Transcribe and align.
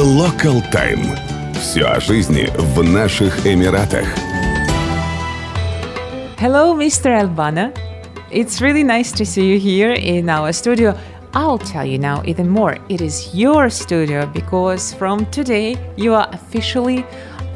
Local 0.00 0.62
Time. 0.70 1.16
Все 1.54 1.84
о 1.84 2.00
жизни 2.00 2.48
в 2.56 2.82
наших 2.82 3.46
Эмиратах. 3.46 4.06
Hello, 6.38 6.74
Mr. 6.74 7.10
Albana. 7.20 7.72
It's 8.30 8.60
really 8.60 8.84
nice 8.84 9.12
to 9.12 9.24
see 9.24 9.46
you 9.46 9.58
here 9.58 9.92
in 9.92 10.28
our 10.28 10.52
studio. 10.52 10.94
I'll 11.34 11.58
tell 11.58 11.84
you 11.84 11.98
now 11.98 12.22
even 12.24 12.48
more. 12.48 12.78
It 12.88 13.00
is 13.00 13.34
your 13.34 13.70
studio 13.70 14.26
because 14.26 14.94
from 14.94 15.26
today 15.26 15.76
you 15.96 16.14
are 16.14 16.28
officially 16.32 17.04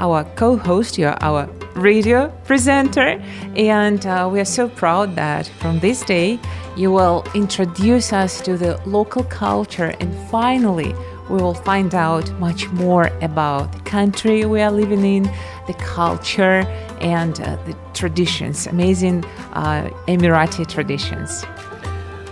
our 0.01 0.25
co 0.35 0.57
host, 0.57 0.99
you're 0.99 1.17
our 1.23 1.49
radio 1.75 2.29
presenter, 2.45 3.23
and 3.57 4.05
uh, 4.07 4.29
we 4.31 4.41
are 4.41 4.45
so 4.45 4.69
proud 4.69 5.15
that 5.17 5.47
from 5.61 5.79
this 5.79 6.03
day 6.03 6.39
you 6.77 6.91
will 6.91 7.25
introduce 7.35 8.13
us 8.13 8.41
to 8.41 8.57
the 8.57 8.81
local 8.87 9.25
culture 9.25 9.95
and 10.01 10.15
finally 10.31 10.95
we 11.30 11.38
will 11.38 11.54
find 11.54 11.94
out 11.96 12.30
much 12.40 12.70
more 12.70 13.08
about 13.22 13.72
the 13.72 13.80
country 13.80 14.46
we 14.46 14.62
are 14.62 14.72
living 14.72 15.04
in, 15.04 15.24
the 15.68 15.74
culture, 15.74 16.62
and 17.02 17.40
uh, 17.42 17.56
the 17.66 17.76
traditions, 17.94 18.68
amazing 18.68 19.26
uh, 19.54 19.90
Emirati 20.08 20.68
traditions. 20.68 21.46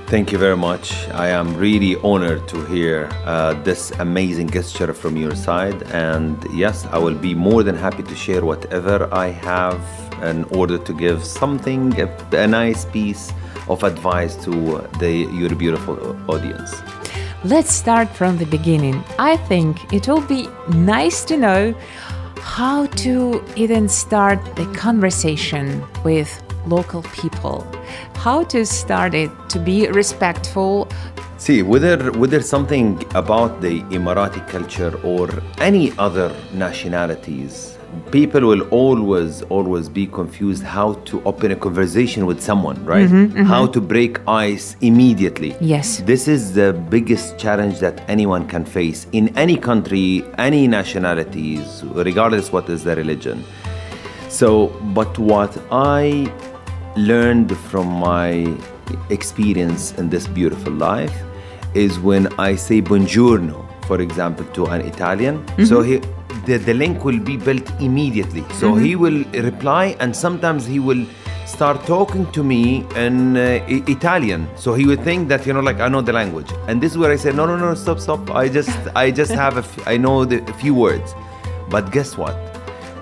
Thank 0.08 0.32
you 0.32 0.38
very 0.38 0.58
much. 0.58 0.94
I 1.10 1.30
am 1.30 1.56
really 1.58 1.96
honored 2.02 2.48
to 2.50 2.64
hear 2.66 3.10
uh, 3.26 3.54
this 3.64 3.90
amazing 3.98 4.50
gesture 4.52 4.94
from 4.94 5.18
your 5.18 5.34
side. 5.34 5.82
And 5.92 6.38
yes, 6.54 6.86
I 6.86 7.00
will 7.00 7.16
be 7.16 7.34
more 7.34 7.64
than 7.64 7.76
happy 7.76 8.04
to 8.04 8.16
share 8.16 8.46
whatever 8.46 9.10
I 9.12 9.30
have 9.30 9.82
in 10.22 10.44
order 10.56 10.78
to 10.78 10.94
give 10.94 11.26
something, 11.26 12.00
a, 12.00 12.08
a 12.32 12.46
nice 12.46 12.86
piece 12.86 13.34
of 13.68 13.84
advice 13.84 14.36
to 14.44 14.88
the, 15.00 15.28
your 15.34 15.56
beautiful 15.56 15.98
audience. 16.30 16.80
Let's 17.46 17.74
start 17.74 18.08
from 18.08 18.38
the 18.38 18.46
beginning. 18.46 19.04
I 19.20 19.36
think 19.36 19.94
it 19.94 20.08
will 20.08 20.22
be 20.22 20.48
nice 20.70 21.26
to 21.26 21.36
know 21.36 21.76
how 22.40 22.86
to 23.04 23.44
even 23.58 23.90
start 23.90 24.40
the 24.56 24.66
conversation 24.68 25.84
with 26.06 26.42
local 26.66 27.02
people, 27.02 27.68
how 28.16 28.46
to 28.46 28.66
start 28.66 29.14
it 29.14 29.30
to 29.50 29.60
be 29.60 29.90
respectful. 29.90 30.88
See, 31.38 31.64
whether 31.64 32.14
whether 32.14 32.42
something 32.42 33.04
about 33.14 33.60
the 33.60 33.82
Emirati 33.92 34.48
culture 34.48 34.98
or 35.04 35.28
any 35.58 35.92
other 35.98 36.34
nationalities, 36.54 37.78
people 38.12 38.42
will 38.42 38.62
always 38.70 39.42
always 39.44 39.90
be 39.90 40.06
confused 40.08 40.64
how 40.64 40.94
to 41.06 41.22
open 41.24 41.52
a 41.52 41.56
conversation 41.56 42.26
with 42.26 42.42
someone 42.42 42.84
right? 42.86 43.08
Mm-hmm, 43.08 43.38
mm-hmm. 43.38 43.44
how 43.44 43.68
to 43.68 43.82
break 43.82 44.20
ice 44.28 44.76
immediately. 44.82 45.56
Yes. 45.60 45.98
This 46.00 46.28
is 46.28 46.54
the 46.54 46.74
biggest 46.90 47.38
challenge 47.38 47.80
that 47.80 48.08
anyone 48.10 48.48
can 48.48 48.66
face 48.66 49.08
in 49.12 49.36
any 49.38 49.58
country 49.58 50.24
any 50.38 50.68
nationalities 50.68 51.84
regardless 51.94 52.52
what 52.52 52.70
is 52.70 52.84
the 52.84 52.96
religion. 52.96 53.44
So 54.30 54.68
but 54.94 55.18
what 55.18 55.58
i 55.72 56.32
learned 56.96 57.58
from 57.58 57.88
my 57.88 58.56
experience 59.10 59.94
in 59.94 60.10
this 60.10 60.28
beautiful 60.28 60.74
life 60.74 61.16
is 61.74 62.00
when 62.00 62.28
i 62.40 62.56
say 62.56 62.82
buongiorno 62.82 63.60
for 63.88 64.02
example 64.02 64.46
to 64.54 64.66
an 64.68 64.82
italian. 64.82 65.44
Mm-hmm. 65.44 65.66
so 65.66 65.82
he 65.82 66.02
the, 66.46 66.58
the 66.58 66.74
link 66.74 67.04
will 67.06 67.20
be 67.20 67.38
built 67.38 67.70
immediately. 67.80 68.42
So 68.54 68.72
mm-hmm. 68.72 68.84
he 68.84 68.96
will 68.96 69.24
reply, 69.44 69.96
and 70.00 70.16
sometimes 70.16 70.66
he 70.66 70.80
will 70.80 71.06
start 71.46 71.86
talking 71.86 72.30
to 72.32 72.44
me 72.44 72.86
in 72.96 73.38
uh, 73.38 73.64
Italian. 73.68 74.48
So 74.56 74.74
he 74.74 74.86
would 74.86 75.04
think 75.04 75.30
that 75.30 75.46
you 75.46 75.54
know, 75.54 75.60
like 75.60 75.80
I 75.80 75.88
know 75.88 76.02
the 76.02 76.14
language, 76.14 76.52
and 76.68 76.82
this 76.82 76.92
is 76.94 76.98
where 76.98 77.12
I 77.12 77.16
say, 77.16 77.32
no, 77.32 77.46
no, 77.46 77.58
no, 77.58 77.74
stop, 77.76 78.00
stop. 78.00 78.30
I 78.32 78.50
just, 78.50 78.72
I 78.96 79.12
just 79.12 79.32
have 79.44 79.58
a, 79.58 79.60
f- 79.60 79.88
I 79.88 79.98
know 79.98 80.26
the, 80.26 80.44
a 80.50 80.54
few 80.54 80.74
words. 80.74 81.14
But 81.70 81.92
guess 81.92 82.18
what? 82.18 82.36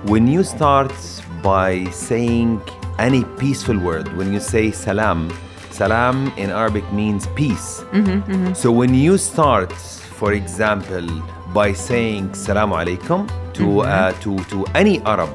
When 0.05 0.27
you 0.27 0.43
start 0.43 0.93
by 1.41 1.85
saying 1.89 2.61
any 2.99 3.23
peaceful 3.37 3.77
word, 3.79 4.16
when 4.17 4.33
you 4.33 4.39
say 4.39 4.71
salam, 4.71 5.31
salam 5.71 6.31
in 6.37 6.49
Arabic 6.49 6.91
means 6.93 7.27
peace. 7.35 7.81
Mm-hmm, 7.91 8.31
mm-hmm. 8.31 8.53
So 8.53 8.71
when 8.71 8.93
you 8.93 9.17
start, 9.17 9.71
for 9.71 10.33
example, 10.33 11.07
by 11.53 11.73
saying 11.73 12.34
Salaam 12.34 12.72
alaikum 12.72 13.28
to, 13.53 13.63
mm-hmm. 13.63 13.79
uh, 13.81 14.12
to, 14.22 14.38
to 14.45 14.66
any 14.75 15.00
Arab 15.01 15.29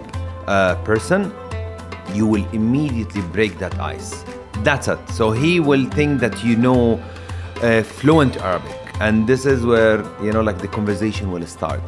uh, 0.47 0.75
person, 0.84 1.32
you 2.12 2.27
will 2.27 2.47
immediately 2.53 3.21
break 3.32 3.59
that 3.59 3.78
ice. 3.78 4.25
That's 4.62 4.88
it. 4.88 4.99
So 5.10 5.31
he 5.31 5.60
will 5.60 5.84
think 5.91 6.21
that 6.21 6.43
you 6.43 6.56
know 6.56 7.03
uh, 7.62 7.82
fluent 7.82 8.37
Arabic. 8.38 8.76
And 9.00 9.26
this 9.26 9.44
is 9.44 9.66
where, 9.66 9.99
you 10.22 10.32
know, 10.32 10.41
like 10.41 10.59
the 10.59 10.69
conversation 10.69 11.31
will 11.31 11.47
start. 11.47 11.82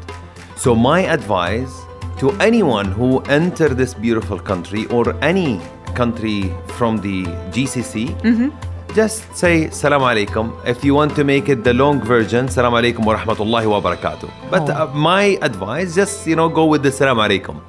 So 0.56 0.74
my 0.74 1.00
advice 1.00 1.72
to 2.18 2.30
anyone 2.32 2.86
who 2.86 3.20
enter 3.22 3.68
this 3.68 3.94
beautiful 3.94 4.38
country 4.38 4.86
or 4.86 5.14
any 5.24 5.60
country 5.94 6.52
from 6.76 6.98
the 6.98 7.24
GCC, 7.52 8.08
mm-hmm 8.20 8.67
just 8.94 9.34
say 9.36 9.70
salam 9.70 10.02
alaikum. 10.02 10.52
If 10.66 10.84
you 10.84 10.94
want 10.94 11.14
to 11.16 11.24
make 11.24 11.48
it 11.48 11.64
the 11.64 11.74
long 11.74 12.00
version, 12.00 12.48
salam 12.48 12.72
alaikum 12.72 13.04
wa 13.04 13.16
rahmatullahi 13.16 13.68
wa 13.70 13.80
barakatuh. 13.80 14.30
But 14.50 14.70
oh. 14.70 14.84
uh, 14.84 14.92
my 14.94 15.38
advice, 15.42 15.94
just 15.94 16.26
you 16.26 16.36
know, 16.36 16.48
go 16.48 16.66
with 16.66 16.82
the 16.82 16.92
salam 16.92 17.18
alaikum. 17.18 17.60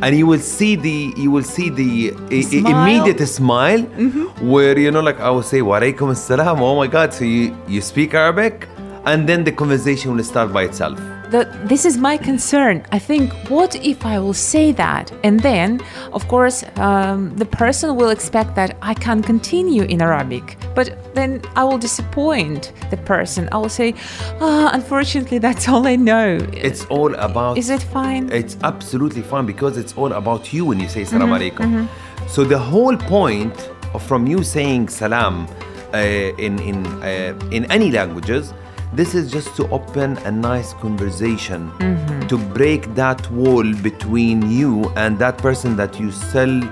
And 0.00 0.16
you 0.16 0.26
will 0.26 0.38
see 0.38 0.76
the 0.76 1.12
you 1.16 1.30
will 1.30 1.42
see 1.42 1.70
the 1.70 2.12
smile. 2.42 2.70
immediate 2.72 3.26
smile 3.26 3.82
mm-hmm. 3.82 4.48
where 4.48 4.78
you 4.78 4.92
know 4.92 5.00
like 5.00 5.18
I 5.18 5.30
will 5.30 5.42
say 5.42 5.60
wa 5.60 5.80
alaikum 5.80 6.14
assalam 6.14 6.60
oh 6.60 6.76
my 6.76 6.86
god 6.86 7.12
so 7.12 7.24
you, 7.24 7.56
you 7.66 7.80
speak 7.80 8.14
Arabic 8.14 8.68
and 9.06 9.28
then 9.28 9.42
the 9.42 9.50
conversation 9.50 10.14
will 10.14 10.22
start 10.22 10.52
by 10.52 10.62
itself 10.64 11.17
that 11.30 11.68
this 11.68 11.84
is 11.84 11.96
my 11.98 12.16
concern. 12.16 12.84
I 12.92 12.98
think, 12.98 13.32
what 13.48 13.74
if 13.76 14.04
I 14.04 14.18
will 14.18 14.34
say 14.34 14.72
that? 14.72 15.12
And 15.24 15.40
then, 15.40 15.80
of 16.12 16.26
course, 16.28 16.64
um, 16.76 17.34
the 17.36 17.44
person 17.44 17.96
will 17.96 18.10
expect 18.10 18.54
that 18.56 18.76
I 18.82 18.94
can 18.94 19.22
continue 19.22 19.84
in 19.84 20.00
Arabic. 20.02 20.56
But 20.74 21.14
then 21.14 21.42
I 21.56 21.64
will 21.64 21.78
disappoint 21.78 22.72
the 22.90 22.96
person. 22.96 23.48
I 23.52 23.58
will 23.58 23.68
say, 23.68 23.94
ah, 24.40 24.70
unfortunately, 24.72 25.38
that's 25.38 25.68
all 25.68 25.86
I 25.86 25.96
know. 25.96 26.38
It's 26.52 26.84
all 26.86 27.14
about. 27.14 27.58
Is 27.58 27.70
it 27.70 27.82
fine? 27.82 28.30
It's 28.32 28.56
absolutely 28.62 29.22
fine 29.22 29.46
because 29.46 29.76
it's 29.76 29.94
all 29.96 30.12
about 30.12 30.52
you 30.52 30.64
when 30.64 30.80
you 30.80 30.88
say 30.88 31.04
salam 31.04 31.30
mm-hmm, 31.30 31.42
alaikum. 31.42 31.66
Mm-hmm. 31.66 32.28
So 32.28 32.44
the 32.44 32.58
whole 32.58 32.96
point 32.96 33.70
from 34.06 34.26
you 34.26 34.42
saying 34.42 34.88
salam 34.88 35.48
uh, 35.94 35.98
in 35.98 36.58
in 36.60 36.86
uh, 37.02 37.38
in 37.50 37.64
any 37.70 37.90
languages 37.90 38.52
this 38.92 39.14
is 39.14 39.30
just 39.30 39.54
to 39.56 39.68
open 39.70 40.16
a 40.18 40.30
nice 40.30 40.72
conversation, 40.74 41.70
mm-hmm. 41.72 42.26
to 42.28 42.38
break 42.38 42.94
that 42.94 43.30
wall 43.30 43.72
between 43.82 44.50
you 44.50 44.90
and 44.96 45.18
that 45.18 45.38
person 45.38 45.76
that 45.76 46.00
you 46.00 46.10
sell. 46.10 46.62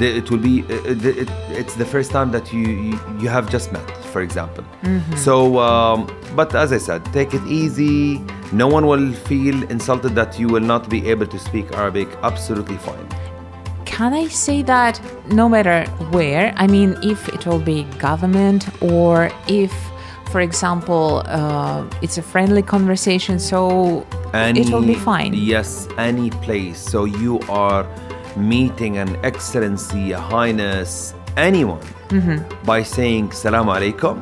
It 0.00 0.30
will 0.30 0.38
be. 0.38 0.62
Uh, 0.62 0.74
uh, 0.74 1.24
it's 1.50 1.74
the 1.74 1.84
first 1.84 2.10
time 2.10 2.32
that 2.32 2.52
you 2.52 2.98
you 3.20 3.28
have 3.28 3.48
just 3.50 3.72
met, 3.72 3.88
for 4.12 4.22
example. 4.22 4.64
Mm-hmm. 4.82 5.16
So, 5.16 5.58
um, 5.58 6.10
but 6.34 6.54
as 6.54 6.72
I 6.72 6.78
said, 6.78 7.04
take 7.12 7.34
it 7.34 7.46
easy. 7.46 8.20
No 8.52 8.66
one 8.68 8.86
will 8.86 9.12
feel 9.12 9.62
insulted 9.70 10.14
that 10.16 10.38
you 10.38 10.48
will 10.48 10.66
not 10.74 10.88
be 10.88 11.06
able 11.08 11.26
to 11.26 11.38
speak 11.38 11.72
Arabic. 11.72 12.08
Absolutely 12.22 12.76
fine 12.78 13.08
can 13.94 14.12
I 14.12 14.26
say 14.26 14.60
that 14.62 15.00
no 15.30 15.48
matter 15.48 15.84
where, 16.10 16.52
I 16.56 16.66
mean, 16.66 16.96
if 17.04 17.28
it 17.28 17.46
will 17.46 17.60
be 17.60 17.84
government 17.98 18.66
or 18.82 19.30
if 19.46 19.72
for 20.34 20.40
example, 20.40 21.22
uh, 21.26 21.88
it's 22.02 22.18
a 22.18 22.22
friendly 22.22 22.60
conversation, 22.60 23.38
so 23.38 24.04
any, 24.32 24.62
it 24.62 24.70
will 24.70 24.82
be 24.82 24.96
fine. 24.96 25.32
Yes, 25.32 25.86
any 25.96 26.30
place. 26.30 26.76
So 26.76 27.04
you 27.04 27.38
are 27.48 27.86
meeting 28.36 28.98
an 28.98 29.14
excellency, 29.24 30.10
a 30.10 30.18
highness, 30.18 31.14
anyone 31.36 31.84
mm-hmm. 32.08 32.42
by 32.64 32.82
saying 32.82 33.30
salam 33.30 33.68
alaikum, 33.68 34.16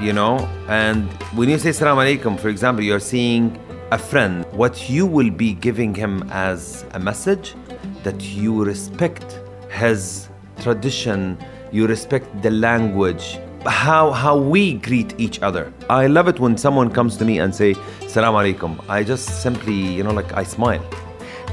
you 0.00 0.14
know. 0.14 0.38
And 0.66 1.12
when 1.36 1.50
you 1.50 1.58
say 1.58 1.72
salam 1.72 1.98
alaikum, 1.98 2.40
for 2.40 2.48
example, 2.48 2.82
you're 2.82 3.06
seeing 3.14 3.60
a 3.90 3.98
friend. 3.98 4.46
What 4.52 4.88
you 4.88 5.04
will 5.04 5.30
be 5.30 5.52
giving 5.52 5.94
him 5.94 6.24
as 6.30 6.86
a 6.94 6.98
message 6.98 7.54
that 8.02 8.18
you 8.22 8.64
respect 8.64 9.38
his 9.68 10.30
tradition, 10.62 11.36
you 11.70 11.86
respect 11.86 12.40
the 12.40 12.50
language, 12.50 13.38
how 13.66 14.10
how 14.10 14.36
we 14.36 14.74
greet 14.74 15.14
each 15.18 15.42
other. 15.42 15.72
I 15.88 16.06
love 16.06 16.28
it 16.28 16.40
when 16.40 16.56
someone 16.56 16.90
comes 16.90 17.16
to 17.18 17.24
me 17.24 17.38
and 17.38 17.54
say 17.54 17.74
"Salam 18.08 18.34
alaikum." 18.34 18.82
I 18.88 19.04
just 19.04 19.42
simply, 19.42 19.74
you 19.74 20.02
know, 20.02 20.12
like 20.12 20.32
I 20.32 20.44
smile. 20.44 20.82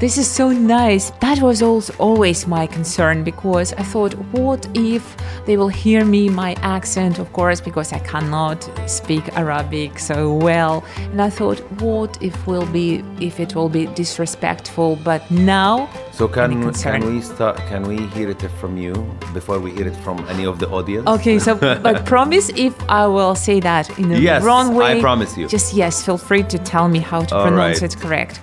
This 0.00 0.16
is 0.16 0.30
so 0.30 0.50
nice. 0.50 1.10
That 1.18 1.42
was 1.42 1.60
always 1.98 2.46
my 2.46 2.68
concern 2.68 3.24
because 3.24 3.72
I 3.72 3.82
thought, 3.82 4.14
what 4.30 4.68
if 4.74 5.16
they 5.44 5.56
will 5.56 5.68
hear 5.68 6.04
me, 6.04 6.28
my 6.28 6.54
accent, 6.62 7.18
of 7.18 7.32
course, 7.32 7.60
because 7.60 7.92
I 7.92 7.98
cannot 7.98 8.62
speak 8.88 9.36
Arabic 9.36 9.98
so 9.98 10.32
well. 10.34 10.84
And 10.98 11.20
I 11.20 11.30
thought, 11.30 11.58
what 11.82 12.16
if 12.22 12.46
will 12.46 12.66
be 12.66 13.02
if 13.20 13.40
it 13.40 13.56
will 13.56 13.68
be 13.68 13.86
disrespectful? 13.86 15.00
But 15.02 15.28
now, 15.32 15.90
So 16.12 16.28
can 16.28 16.62
concern. 16.62 17.00
can 17.02 17.14
we 17.14 17.20
start? 17.20 17.56
Can 17.66 17.82
we 17.82 17.96
hear 18.14 18.30
it 18.30 18.42
from 18.60 18.76
you 18.76 18.92
before 19.34 19.58
we 19.58 19.72
hear 19.72 19.88
it 19.88 19.96
from 20.04 20.24
any 20.28 20.46
of 20.46 20.60
the 20.60 20.68
audience? 20.68 21.08
Okay, 21.08 21.40
so 21.40 21.56
but 21.82 22.06
promise 22.06 22.50
if 22.50 22.72
I 22.88 23.08
will 23.08 23.34
say 23.34 23.58
that 23.60 23.98
in 23.98 24.10
the 24.10 24.20
Yes, 24.20 24.44
wrong 24.44 24.76
way. 24.76 24.98
I 24.98 25.00
promise 25.00 25.36
you. 25.36 25.48
Just 25.48 25.74
yes, 25.74 26.04
feel 26.06 26.18
free 26.18 26.44
to 26.44 26.58
tell 26.58 26.86
me 26.88 27.00
how 27.00 27.22
to 27.24 27.34
All 27.34 27.42
pronounce 27.48 27.82
right. 27.82 27.94
it 27.94 28.00
correct. 28.00 28.40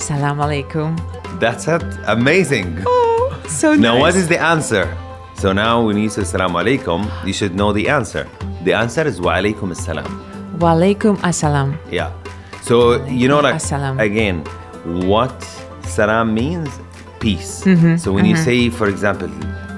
Salam 0.00 0.38
alaikum. 0.38 0.96
That's 1.40 1.68
it. 1.68 1.82
Amazing. 2.06 2.82
Oh, 2.86 3.42
so 3.48 3.72
nice. 3.74 3.80
Now, 3.80 3.98
what 4.00 4.14
is 4.16 4.28
the 4.28 4.40
answer? 4.40 4.84
So 5.34 5.52
now, 5.52 5.82
when 5.86 5.96
you 5.96 6.08
say 6.08 6.22
"Assalamu 6.22 6.56
alaikum," 6.62 7.04
you 7.26 7.32
should 7.32 7.54
know 7.54 7.72
the 7.72 7.88
answer. 7.88 8.26
The 8.64 8.72
answer 8.74 9.06
is 9.06 9.20
"Wa 9.20 9.34
alaikum 9.40 9.72
assalam." 9.76 10.08
Wa 10.60 10.74
alaikum 10.74 11.16
assalam. 11.30 11.76
Yeah. 11.90 12.12
So 12.62 13.02
you 13.06 13.28
know, 13.28 13.40
like 13.40 13.56
Assalam. 13.56 14.00
again, 14.00 14.44
what 15.08 15.36
salam 15.84 16.34
means 16.34 16.68
peace. 17.20 17.64
Mm-hmm, 17.64 17.96
So 17.96 18.12
when 18.12 18.24
you 18.24 18.36
say, 18.36 18.68
for 18.70 18.88
example, 18.88 19.28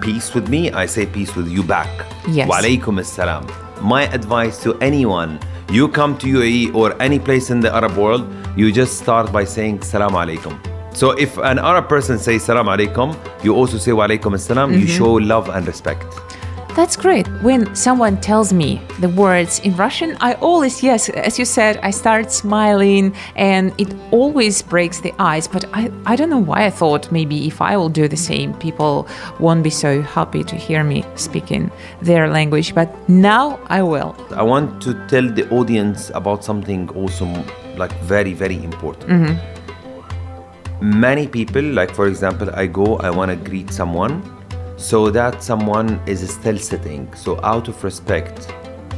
peace 0.01 0.35
with 0.35 0.49
me, 0.49 0.71
I 0.73 0.87
say 0.87 1.07
peace 1.07 1.35
with 1.37 1.49
you 1.49 1.63
back. 1.63 1.91
Yes. 2.29 2.49
Wa 2.49 2.59
alaikum 2.63 2.99
assalam. 3.03 3.47
My 3.83 4.05
advice 4.15 4.63
to 4.63 4.75
anyone, 4.81 5.39
you 5.71 5.89
come 5.89 6.17
to 6.19 6.27
UAE 6.27 6.75
or 6.75 6.95
any 7.03 7.19
place 7.19 7.51
in 7.51 7.59
the 7.61 7.71
Arab 7.75 7.97
world, 7.97 8.27
you 8.57 8.73
just 8.73 8.99
start 8.99 9.33
by 9.33 9.45
saying 9.45 9.83
salam 9.83 10.13
alaikum. 10.13 10.59
So 10.95 11.13
if 11.13 11.39
an 11.39 11.59
Arab 11.59 11.89
person 11.89 12.19
says 12.19 12.45
salam 12.45 12.67
alaikum, 12.67 13.17
you 13.45 13.55
also 13.55 13.79
say 13.79 13.93
wa 13.93 14.07
alaikum 14.07 14.35
assalam. 14.35 14.73
You 14.73 14.87
Mm-hmm. 14.87 14.99
show 14.99 15.13
love 15.15 15.49
and 15.49 15.67
respect. 15.67 16.05
That's 16.75 16.97
great. 16.97 17.27
When 17.43 17.75
someone 17.75 18.19
tells 18.23 18.51
me 18.51 18.81
the 19.01 19.11
words 19.11 19.61
in 19.61 19.77
Russian, 19.77 20.17
I 20.21 20.33
always, 20.41 20.83
yes, 20.83 21.11
as 21.11 21.39
you 21.39 21.45
said, 21.45 21.79
I 21.83 21.91
start 21.91 22.33
smiling 22.33 23.15
and 23.37 23.75
it 23.77 23.95
always 24.11 24.63
breaks 24.63 24.99
the 25.01 25.13
ice. 25.19 25.47
But 25.47 25.67
I, 25.75 25.91
I 26.07 26.17
don't 26.17 26.31
know 26.31 26.39
why 26.39 26.65
I 26.65 26.71
thought 26.71 27.13
maybe 27.13 27.47
if 27.47 27.61
I 27.61 27.77
will 27.77 27.91
do 27.91 28.09
the 28.09 28.17
same, 28.17 28.55
people 28.55 29.07
won't 29.39 29.63
be 29.63 29.69
so 29.69 30.01
happy 30.01 30.43
to 30.45 30.57
hear 30.57 30.83
me 30.83 31.05
speaking 31.15 31.71
their 32.01 32.31
language. 32.31 32.75
But 32.75 32.89
now 33.07 33.61
I 33.67 33.83
will. 33.83 34.17
I 34.35 34.43
want 34.43 34.81
to 34.85 34.95
tell 35.09 35.29
the 35.29 35.47
audience 35.51 36.11
about 36.15 36.43
something 36.43 36.89
also 36.97 37.27
like 37.77 37.93
very, 38.01 38.35
very 38.35 38.63
important. 38.63 39.11
Mm-hmm. 39.11 41.01
Many 41.01 41.29
people, 41.29 41.63
like 41.63 41.95
for 41.95 42.07
example, 42.07 42.51
I 42.55 42.67
go, 42.67 42.97
I 42.97 43.11
want 43.11 43.31
to 43.31 43.37
greet 43.37 43.71
someone, 43.71 44.23
so 44.77 45.11
that 45.11 45.43
someone 45.43 46.01
is 46.07 46.29
still 46.29 46.59
sitting. 46.59 47.13
So 47.15 47.41
out 47.45 47.69
of 47.69 47.83
respect, 47.85 48.53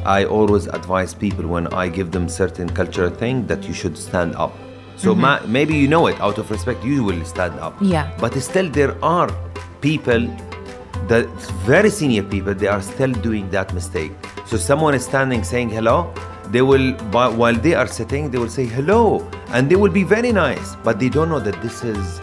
I 0.06 0.25
always 0.25 0.67
advise 0.67 1.15
people 1.15 1.47
when 1.47 1.67
I 1.69 1.88
give 1.88 2.11
them 2.11 2.29
certain 2.29 2.69
cultural 2.69 3.11
thing 3.11 3.47
that 3.47 3.65
you 3.65 3.75
should 3.75 3.99
stand 3.99 4.35
up. 4.37 4.55
So 4.97 5.12
mm-hmm. 5.12 5.20
ma- 5.20 5.47
maybe 5.47 5.75
you 5.77 5.88
know 5.88 6.06
it. 6.06 6.20
Out 6.20 6.38
of 6.38 6.50
respect, 6.50 6.85
you 6.85 7.05
will 7.05 7.25
stand 7.25 7.59
up. 7.61 7.75
Yeah. 7.81 8.11
But 8.19 8.35
still, 8.35 8.70
there 8.70 8.97
are 9.05 9.29
people 9.81 10.29
that 11.09 11.27
very 11.67 11.91
senior 11.91 12.23
people 12.23 12.55
they 12.55 12.67
are 12.67 12.81
still 12.81 13.12
doing 13.12 13.49
that 13.50 13.73
mistake 13.75 14.12
so 14.47 14.56
someone 14.56 14.94
is 14.94 15.05
standing 15.05 15.44
saying 15.44 15.69
hello 15.69 16.12
they 16.50 16.62
will 16.62 16.93
while 17.12 17.55
they 17.55 17.75
are 17.75 17.87
sitting 17.87 18.31
they 18.31 18.38
will 18.38 18.49
say 18.49 18.67
hello 18.67 19.26
and 19.49 19.70
they 19.70 19.76
will 19.76 19.91
be 19.91 20.02
very 20.05 20.31
nice 20.32 20.76
but 20.85 20.99
they 20.99 21.08
don't 21.08 21.29
know 21.29 21.41
that 21.41 21.61
this 21.62 21.82
is 21.85 22.20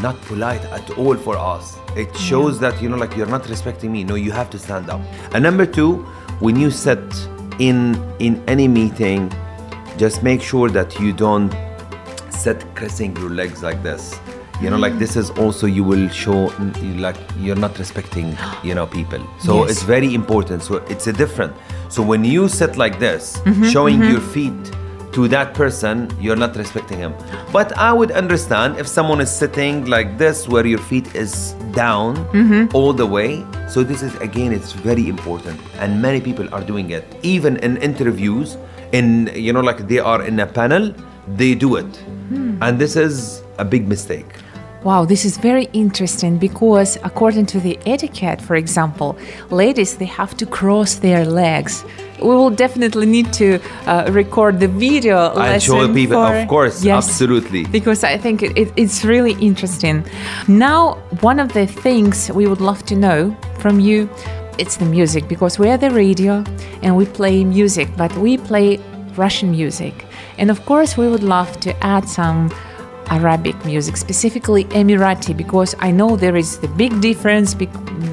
not 0.00 0.20
polite 0.22 0.64
at 0.72 0.90
all 0.98 1.16
for 1.16 1.36
us. 1.38 1.78
It 1.96 2.16
shows 2.16 2.58
that 2.58 2.80
you 2.82 2.88
know 2.88 2.96
like 2.96 3.16
you're 3.16 3.26
not 3.28 3.48
respecting 3.48 3.92
me. 3.92 4.02
No 4.02 4.16
you 4.16 4.32
have 4.32 4.50
to 4.50 4.58
stand 4.58 4.90
up. 4.90 5.00
And 5.32 5.42
number 5.44 5.64
two 5.64 5.98
when 6.40 6.56
you 6.58 6.70
sit 6.70 7.04
in 7.60 7.94
in 8.18 8.42
any 8.48 8.66
meeting 8.66 9.30
just 9.98 10.22
make 10.24 10.42
sure 10.42 10.68
that 10.70 10.98
you 10.98 11.12
don't 11.12 11.52
sit 12.30 12.64
crossing 12.74 13.16
your 13.16 13.30
legs 13.30 13.62
like 13.62 13.82
this. 13.82 14.18
You 14.60 14.70
know 14.70 14.76
like 14.78 14.98
this 14.98 15.16
is 15.16 15.30
also 15.30 15.66
you 15.66 15.84
will 15.84 16.08
show 16.08 16.48
mm, 16.48 16.98
like 17.00 17.16
you're 17.38 17.56
not 17.56 17.78
respecting 17.78 18.36
you 18.64 18.74
know 18.74 18.86
people. 18.86 19.24
So 19.38 19.60
Yes. 19.62 19.70
it's 19.72 19.82
very 19.82 20.14
important. 20.14 20.62
So 20.64 20.76
it's 20.88 21.06
a 21.06 21.12
different 21.12 21.54
so 21.94 22.00
when 22.10 22.22
you 22.34 22.42
sit 22.60 22.72
like 22.82 22.96
this 23.06 23.24
Mm-hmm, 23.44 23.64
showing 23.74 24.00
your 24.12 24.22
feet 24.34 24.62
to 25.16 25.28
that 25.28 25.48
person 25.62 25.96
you're 26.24 26.40
not 26.44 26.56
respecting 26.62 26.98
him. 27.04 27.12
But 27.56 27.68
i 27.86 27.90
would 27.98 28.12
understand 28.20 28.78
if 28.82 28.86
someone 28.92 29.20
is 29.24 29.30
sitting 29.42 29.84
like 29.94 30.08
this 30.22 30.38
where 30.52 30.66
your 30.72 30.82
feet 30.90 31.08
is 31.24 31.32
down 31.80 32.16
Mm-hmm. 32.38 32.62
all 32.76 32.92
the 33.02 33.08
way. 33.16 33.30
So 33.74 33.82
this 33.90 34.00
is 34.06 34.14
again 34.28 34.50
it's 34.58 34.72
very 34.88 35.06
important. 35.14 35.60
And 35.84 36.00
many 36.06 36.20
people 36.28 36.48
are 36.54 36.64
doing 36.72 36.88
it. 36.98 37.04
Even 37.34 37.58
in 37.68 37.76
interviews 37.90 38.56
in 39.00 39.08
you 39.46 39.52
know 39.58 39.64
like 39.70 39.80
they 39.92 39.98
are 40.12 40.20
in 40.32 40.40
a 40.46 40.48
panel 40.60 40.94
they 41.42 41.52
do 41.66 41.70
it. 41.82 41.92
Hmm. 42.32 42.50
and 42.64 42.78
this 42.82 42.94
is 42.96 43.42
a 43.62 43.64
big 43.72 43.84
mistake 43.92 44.30
Wow, 44.84 45.04
this 45.04 45.24
is 45.24 45.36
very 45.38 45.68
interesting 45.72 46.38
because 46.38 46.96
according 47.04 47.46
to 47.46 47.60
the 47.60 47.78
etiquette, 47.86 48.42
for 48.42 48.56
example, 48.56 49.16
ladies 49.50 49.96
they 49.96 50.06
have 50.06 50.36
to 50.38 50.46
cross 50.46 50.96
their 50.96 51.24
legs. 51.24 51.84
We 52.20 52.28
will 52.34 52.50
definitely 52.50 53.06
need 53.06 53.32
to 53.34 53.60
uh, 53.86 54.08
record 54.10 54.58
the 54.58 54.66
video 54.68 55.16
I'll 55.34 55.58
show 55.60 55.92
people, 55.92 56.24
for- 56.26 56.36
of 56.36 56.48
course, 56.48 56.84
Yes, 56.84 57.06
absolutely. 57.08 57.64
because 57.66 58.02
I 58.02 58.18
think 58.18 58.42
it, 58.42 58.56
it, 58.56 58.72
it's 58.76 59.04
really 59.04 59.34
interesting. 59.40 60.04
Now, 60.48 60.94
one 61.20 61.38
of 61.38 61.52
the 61.52 61.66
things 61.66 62.30
we 62.32 62.46
would 62.48 62.60
love 62.60 62.84
to 62.86 62.96
know 62.96 63.36
from 63.60 63.78
you, 63.78 64.08
it's 64.58 64.76
the 64.76 64.84
music 64.84 65.28
because 65.28 65.58
we 65.60 65.68
are 65.70 65.78
the 65.78 65.90
radio 65.90 66.42
and 66.82 66.96
we 66.96 67.06
play 67.06 67.44
music, 67.44 67.88
but 67.96 68.12
we 68.16 68.36
play 68.36 68.78
Russian 69.16 69.50
music, 69.52 70.06
and 70.38 70.50
of 70.50 70.64
course 70.64 70.96
we 70.96 71.06
would 71.08 71.22
love 71.22 71.60
to 71.60 71.70
add 71.84 72.08
some 72.08 72.50
Arabic 73.12 73.62
music, 73.64 73.96
specifically 73.98 74.64
Emirati, 74.80 75.36
because 75.36 75.76
I 75.78 75.90
know 75.90 76.16
there 76.16 76.34
is 76.34 76.58
the 76.58 76.68
big 76.68 77.00
difference 77.02 77.52
be- 77.52 77.68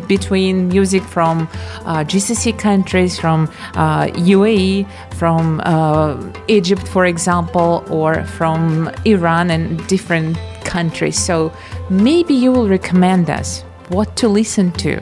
between 0.07 0.67
music 0.67 1.03
from 1.03 1.47
uh, 1.85 2.03
GCC 2.03 2.59
countries, 2.59 3.17
from 3.17 3.49
uh, 3.75 4.07
UAE, 4.35 4.85
from 5.13 5.61
uh, 5.63 6.17
Egypt, 6.47 6.85
for 6.87 7.05
example, 7.05 7.85
or 7.89 8.23
from 8.25 8.91
Iran 9.05 9.51
and 9.51 9.65
different 9.87 10.37
countries. 10.65 11.17
So 11.17 11.53
maybe 11.89 12.33
you 12.33 12.51
will 12.51 12.67
recommend 12.67 13.29
us 13.29 13.63
what 13.87 14.17
to 14.17 14.27
listen 14.27 14.71
to. 14.83 14.99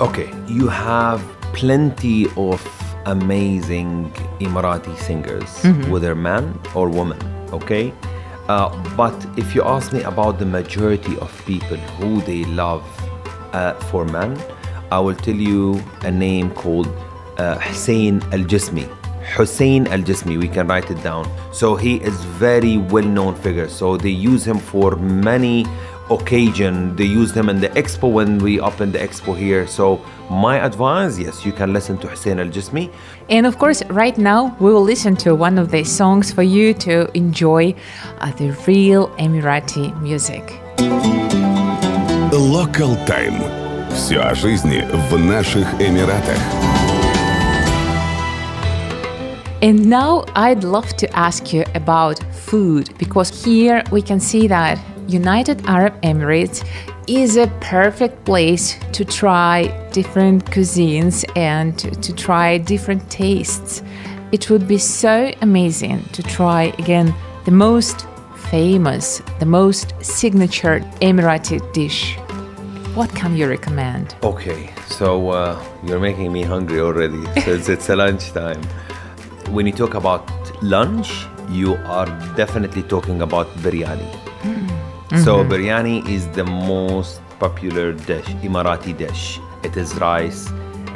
Okay, 0.00 0.28
you 0.48 0.68
have 0.68 1.20
plenty 1.52 2.26
of 2.36 2.58
amazing 3.06 4.10
Emirati 4.40 4.96
singers, 4.96 5.50
whether 5.88 6.14
man 6.14 6.58
or 6.74 6.88
woman, 6.88 7.20
okay? 7.52 7.92
Uh, 8.48 8.68
but 8.96 9.14
if 9.38 9.54
you 9.54 9.62
ask 9.62 9.92
me 9.92 10.02
about 10.02 10.38
the 10.38 10.44
majority 10.44 11.16
of 11.18 11.30
people 11.46 11.76
who 11.76 12.20
they 12.22 12.44
love 12.44 12.84
uh, 13.54 13.74
for 13.90 14.04
men, 14.04 14.38
I 14.92 15.00
will 15.00 15.14
tell 15.14 15.34
you 15.34 15.82
a 16.02 16.10
name 16.10 16.50
called 16.50 16.88
uh, 17.38 17.58
Hussein 17.58 18.22
Al 18.32 18.44
Jismi. 18.44 18.84
Hussein 19.36 19.86
Al 19.86 20.00
Jismi, 20.00 20.38
we 20.38 20.48
can 20.48 20.66
write 20.68 20.90
it 20.90 21.02
down. 21.02 21.26
So 21.52 21.74
he 21.74 21.96
is 21.96 22.14
very 22.24 22.76
well 22.76 23.04
known 23.04 23.34
figure. 23.34 23.68
So 23.68 23.96
they 23.96 24.10
use 24.10 24.46
him 24.46 24.58
for 24.58 24.96
many 24.96 25.64
occasion. 26.10 26.94
They 26.96 27.04
used 27.04 27.34
him 27.34 27.48
in 27.48 27.60
the 27.60 27.70
expo 27.70 28.12
when 28.12 28.38
we 28.38 28.60
opened 28.60 28.92
the 28.92 28.98
expo 28.98 29.36
here. 29.36 29.66
So 29.66 30.04
my 30.29 30.57
advice, 30.57 31.17
yes, 31.17 31.45
you 31.45 31.51
can 31.51 31.73
listen 31.73 31.97
to 31.99 32.07
Hussein 32.07 32.39
Al 32.39 32.47
Jismi. 32.47 32.91
And 33.29 33.45
of 33.45 33.57
course, 33.57 33.83
right 33.89 34.17
now 34.17 34.55
we 34.59 34.71
will 34.71 34.83
listen 34.83 35.15
to 35.17 35.35
one 35.35 35.57
of 35.57 35.71
these 35.71 35.91
songs 35.91 36.31
for 36.31 36.43
you 36.43 36.73
to 36.75 37.09
enjoy 37.17 37.75
uh, 38.19 38.31
the 38.33 38.51
real 38.67 39.09
Emirati 39.17 39.99
music. 40.01 40.59
Local 42.31 42.95
Time. 43.05 43.41
Все 43.91 44.19
о 44.19 44.35
жизни 44.35 44.83
в 45.09 45.17
наших 45.17 45.67
Эмиратах. 45.81 46.37
And 49.61 49.89
now 49.89 50.23
I'd 50.35 50.63
love 50.63 50.95
to 50.97 51.07
ask 51.13 51.51
you 51.51 51.65
about 51.75 52.19
food 52.31 52.97
because 52.97 53.29
here 53.43 53.83
we 53.91 54.01
can 54.01 54.19
see 54.19 54.47
that 54.47 54.79
United 55.07 55.61
Arab 55.65 55.99
Emirates 56.01 56.63
is 57.06 57.36
a 57.36 57.46
perfect 57.60 58.24
place 58.24 58.78
to 58.92 59.04
try 59.04 59.66
different 59.90 60.44
cuisines 60.46 61.24
and 61.36 61.78
to, 61.78 61.90
to 61.90 62.12
try 62.14 62.58
different 62.58 63.10
tastes. 63.10 63.82
It 64.32 64.50
would 64.50 64.66
be 64.66 64.78
so 64.78 65.32
amazing 65.42 66.02
to 66.12 66.22
try 66.22 66.74
again 66.78 67.14
the 67.44 67.50
most 67.50 68.06
famous, 68.50 69.22
the 69.38 69.46
most 69.46 69.92
signature 70.00 70.80
Emirati 71.00 71.60
dish. 71.72 72.16
What 72.94 73.10
can 73.14 73.36
you 73.36 73.48
recommend? 73.48 74.14
Okay, 74.22 74.70
so 74.86 75.30
uh, 75.30 75.62
you're 75.84 76.00
making 76.00 76.32
me 76.32 76.42
hungry 76.42 76.80
already. 76.80 77.22
So 77.44 77.52
it's, 77.52 77.68
it's 77.68 77.88
a 77.90 77.96
lunchtime. 77.96 78.62
When 79.50 79.66
you 79.66 79.72
talk 79.72 79.94
about 79.94 80.24
lunch, 80.62 81.26
you 81.50 81.74
are 81.86 82.06
definitely 82.36 82.82
talking 82.84 83.22
about 83.22 83.46
biryani. 83.56 84.83
So 85.22 85.38
mm-hmm. 85.38 85.52
biryani 85.52 86.08
is 86.08 86.26
the 86.28 86.44
most 86.44 87.20
popular 87.38 87.92
dish, 87.92 88.26
Emirati 88.42 88.96
dish. 88.96 89.38
It 89.62 89.76
is 89.76 89.94
rice 89.96 90.48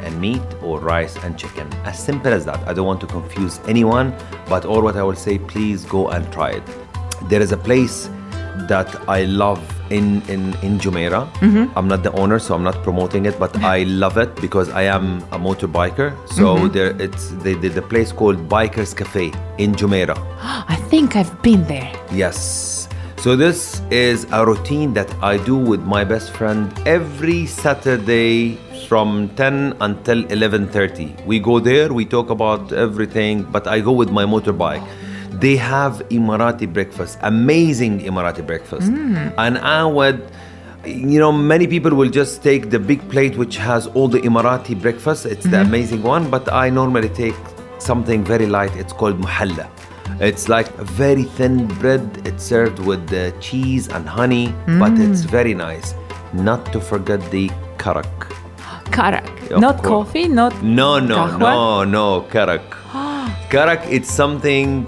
and 0.03 0.19
meat 0.19 0.41
or 0.61 0.79
rice 0.79 1.15
and 1.23 1.37
chicken. 1.37 1.71
As 1.85 1.97
simple 1.97 2.33
as 2.33 2.45
that. 2.45 2.59
I 2.67 2.73
don't 2.73 2.85
want 2.85 3.01
to 3.01 3.07
confuse 3.07 3.59
anyone, 3.67 4.15
but 4.47 4.65
all 4.65 4.81
what 4.81 4.95
I 4.95 5.03
will 5.03 5.15
say, 5.15 5.39
please 5.39 5.85
go 5.85 6.09
and 6.09 6.31
try 6.33 6.51
it. 6.51 6.63
There 7.29 7.41
is 7.41 7.51
a 7.51 7.57
place 7.57 8.09
that 8.67 8.93
I 9.07 9.23
love 9.23 9.61
in 9.89 10.21
in 10.27 10.53
in 10.61 10.79
Jumeirah. 10.79 11.31
Mm-hmm. 11.39 11.77
I'm 11.77 11.87
not 11.87 12.03
the 12.03 12.11
owner, 12.13 12.39
so 12.39 12.55
I'm 12.55 12.63
not 12.63 12.81
promoting 12.83 13.25
it, 13.25 13.39
but 13.39 13.55
I 13.63 13.83
love 14.03 14.17
it 14.17 14.35
because 14.41 14.69
I 14.69 14.83
am 14.83 15.19
a 15.31 15.39
motorbiker. 15.39 16.11
So 16.29 16.55
mm-hmm. 16.55 16.73
there, 16.73 17.01
it's 17.01 17.29
the, 17.43 17.53
the 17.55 17.69
the 17.69 17.81
place 17.81 18.11
called 18.11 18.49
Bikers 18.49 18.95
Cafe 18.95 19.31
in 19.57 19.73
Jumeirah. 19.73 20.17
I 20.75 20.75
think 20.89 21.15
I've 21.15 21.41
been 21.41 21.63
there. 21.65 21.91
Yes. 22.11 22.78
So 23.19 23.35
this 23.35 23.81
is 23.91 24.25
a 24.31 24.45
routine 24.45 24.93
that 24.93 25.13
I 25.21 25.35
do 25.43 25.57
with 25.57 25.81
my 25.81 26.05
best 26.05 26.31
friend 26.31 26.71
every 26.87 27.45
Saturday 27.47 28.55
from 28.87 29.27
10 29.35 29.75
until 29.81 30.23
11:30. 30.23 31.25
We 31.25 31.39
go 31.39 31.59
there, 31.59 31.91
we 31.91 32.05
talk 32.05 32.29
about 32.29 32.71
everything, 32.71 33.43
but 33.43 33.67
I 33.67 33.81
go 33.81 33.91
with 33.91 34.09
my 34.09 34.23
motorbike. 34.23 34.87
They 35.41 35.57
have 35.57 36.01
Emirati 36.09 36.71
breakfast, 36.71 37.19
amazing 37.21 37.99
Emirati 37.99 38.45
breakfast. 38.47 38.87
Hmm. 38.87 39.35
And 39.37 39.57
I 39.57 39.83
would 39.83 40.23
you 40.85 41.19
know, 41.19 41.33
many 41.33 41.67
people 41.67 41.93
will 41.93 42.09
just 42.09 42.41
take 42.41 42.69
the 42.69 42.79
big 42.79 43.01
plate 43.09 43.35
which 43.35 43.57
has 43.57 43.87
all 43.87 44.07
the 44.07 44.21
Emirati 44.21 44.81
breakfast. 44.81 45.25
It's 45.25 45.43
the 45.43 45.57
mm-hmm. 45.57 45.67
amazing 45.67 46.03
one, 46.03 46.29
but 46.29 46.49
I 46.53 46.69
normally 46.69 47.09
take 47.09 47.35
something 47.79 48.23
very 48.23 48.45
light. 48.47 48.73
It's 48.77 48.93
called 48.93 49.19
muhalla. 49.19 49.67
It's 50.19 50.49
like 50.49 50.67
a 50.77 50.83
very 50.83 51.23
thin 51.23 51.67
bread. 51.79 52.03
It's 52.25 52.43
served 52.43 52.79
with 52.79 53.07
the 53.07 53.33
cheese 53.39 53.87
and 53.87 54.07
honey, 54.07 54.53
but 54.79 54.93
it's 54.99 55.21
very 55.21 55.53
nice. 55.53 55.93
Not 56.33 56.71
to 56.73 56.79
forget 56.81 57.21
the 57.31 57.49
karak. 57.77 58.05
Karak. 58.91 59.51
Of 59.51 59.61
not 59.61 59.77
course. 59.83 60.07
coffee, 60.07 60.27
not 60.27 60.53
No, 60.63 60.99
no, 60.99 61.15
kahwa? 61.17 61.39
no, 61.39 61.83
no, 61.83 62.21
karak. 62.29 62.65
karak, 63.49 63.85
it's 63.89 64.11
something 64.11 64.87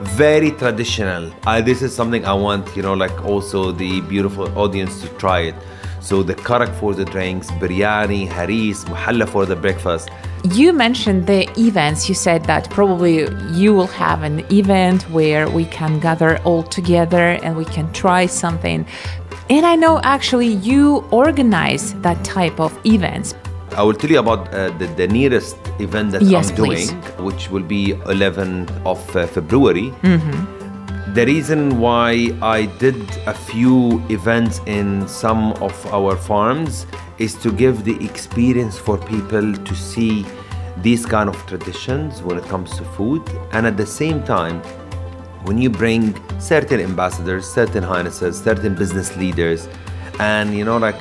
very 0.00 0.52
traditional. 0.52 1.30
Uh, 1.46 1.60
this 1.60 1.82
is 1.82 1.94
something 1.94 2.24
I 2.24 2.32
want, 2.32 2.76
you 2.76 2.82
know, 2.82 2.94
like 2.94 3.24
also 3.24 3.72
the 3.72 4.00
beautiful 4.02 4.46
audience 4.58 5.00
to 5.02 5.08
try 5.18 5.40
it. 5.40 5.54
So 6.00 6.22
the 6.22 6.34
karak 6.34 6.72
for 6.80 6.94
the 6.94 7.04
drinks, 7.04 7.50
biryani, 7.60 8.28
haris, 8.28 8.84
muhalla 8.84 9.28
for 9.28 9.46
the 9.46 9.56
breakfast. 9.56 10.08
You 10.54 10.72
mentioned 10.72 11.26
the 11.26 11.48
events. 11.58 12.08
You 12.08 12.14
said 12.14 12.44
that 12.44 12.70
probably 12.70 13.26
you 13.52 13.74
will 13.74 13.88
have 13.88 14.22
an 14.22 14.44
event 14.52 15.02
where 15.10 15.48
we 15.50 15.64
can 15.66 15.98
gather 15.98 16.38
all 16.44 16.62
together 16.62 17.38
and 17.42 17.56
we 17.56 17.64
can 17.64 17.92
try 17.92 18.26
something. 18.26 18.86
And 19.50 19.66
I 19.66 19.74
know 19.76 20.00
actually 20.04 20.48
you 20.48 21.04
organize 21.10 21.94
that 22.02 22.22
type 22.24 22.60
of 22.60 22.78
events. 22.86 23.34
I 23.76 23.82
will 23.82 23.94
tell 23.94 24.10
you 24.10 24.18
about 24.18 24.52
uh, 24.54 24.70
the, 24.78 24.86
the 24.96 25.08
nearest 25.08 25.56
event 25.78 26.12
that 26.12 26.22
Yes, 26.22 26.50
I'm 26.50 26.56
doing, 26.56 26.70
please. 26.70 26.92
which 27.18 27.50
will 27.50 27.62
be 27.62 27.92
11th 28.06 28.70
of 28.86 29.16
uh, 29.16 29.26
February. 29.26 29.92
The 31.18 31.26
reason 31.26 31.80
why 31.80 32.32
I 32.40 32.66
did 32.78 32.94
a 33.26 33.34
few 33.34 34.00
events 34.08 34.60
in 34.66 35.08
some 35.08 35.52
of 35.54 35.74
our 35.86 36.14
farms 36.16 36.86
is 37.18 37.34
to 37.42 37.50
give 37.50 37.82
the 37.82 37.96
experience 38.04 38.78
for 38.78 38.96
people 38.96 39.52
to 39.52 39.74
see 39.74 40.24
these 40.76 41.04
kind 41.04 41.28
of 41.28 41.34
traditions 41.48 42.22
when 42.22 42.38
it 42.38 42.44
comes 42.44 42.70
to 42.76 42.84
food, 42.84 43.28
and 43.50 43.66
at 43.66 43.76
the 43.76 43.84
same 43.84 44.22
time, 44.22 44.60
when 45.42 45.58
you 45.58 45.70
bring 45.70 46.14
certain 46.38 46.78
ambassadors, 46.78 47.52
certain 47.52 47.82
highnesses, 47.82 48.38
certain 48.38 48.76
business 48.76 49.16
leaders, 49.16 49.68
and 50.20 50.56
you 50.56 50.64
know, 50.64 50.76
like 50.76 51.00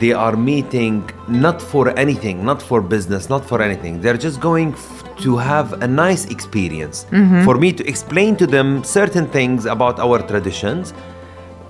they 0.00 0.14
are 0.14 0.36
meeting 0.36 1.06
not 1.28 1.60
for 1.60 1.90
anything, 1.98 2.46
not 2.46 2.62
for 2.62 2.80
business, 2.80 3.28
not 3.28 3.44
for 3.44 3.60
anything. 3.60 4.00
They're 4.00 4.16
just 4.16 4.40
going 4.40 4.72
f- 4.72 5.09
to 5.20 5.36
have 5.36 5.82
a 5.82 5.86
nice 5.86 6.26
experience. 6.26 7.06
Mm-hmm. 7.10 7.44
For 7.44 7.56
me 7.56 7.72
to 7.72 7.86
explain 7.86 8.36
to 8.36 8.46
them 8.46 8.82
certain 8.84 9.26
things 9.26 9.66
about 9.66 9.98
our 9.98 10.18
traditions. 10.26 10.92